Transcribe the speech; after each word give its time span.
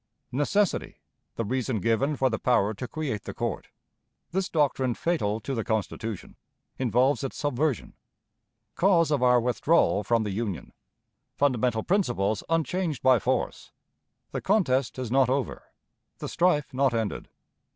"Necessity," 0.31 0.95
the 1.35 1.43
reason 1.45 1.79
given 1.79 2.15
for 2.15 2.31
the 2.31 2.39
Power 2.39 2.73
to 2.73 2.87
create 2.87 3.25
the 3.25 3.35
Court. 3.35 3.67
This 4.31 4.49
Doctrine 4.49 4.95
fatal 4.95 5.39
to 5.41 5.53
the 5.53 5.63
Constitution; 5.63 6.37
involves 6.79 7.23
its 7.23 7.37
Subversion. 7.37 7.93
Cause 8.73 9.11
of 9.11 9.21
our 9.21 9.39
Withdrawal 9.39 10.03
from 10.03 10.23
the 10.23 10.31
Union. 10.31 10.73
Fundamental 11.37 11.83
Principles 11.83 12.43
unchanged 12.49 13.03
by 13.03 13.19
Force. 13.19 13.71
The 14.31 14.41
Contest 14.41 14.97
is 14.97 15.11
not 15.11 15.29
over; 15.29 15.65
the 16.17 16.27
Strife 16.27 16.73
not 16.73 16.95
ended. 16.95 17.29